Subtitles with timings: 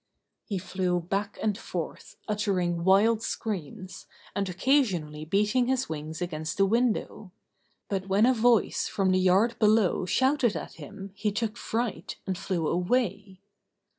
[0.45, 6.65] He flew back and forth, uttering wild screams, and occasionally beating his wings against the
[6.65, 7.31] window;
[7.87, 12.35] but when a voice from the yard below shouted at him he took fright, and
[12.35, 13.41] flew away.